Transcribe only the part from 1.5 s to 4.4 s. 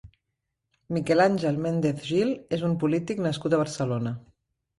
Méndez Gil és un polític nascut a Barcelona.